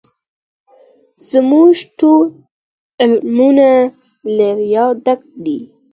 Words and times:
زموږ 1.29 1.73
ټول 1.99 2.27
عملونه 3.03 3.69
له 4.35 4.47
ریا 4.59 4.85
ډک 5.05 5.21
دي 5.45 5.59